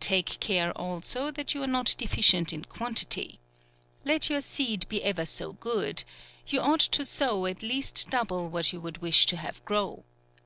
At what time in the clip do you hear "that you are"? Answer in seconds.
1.32-1.66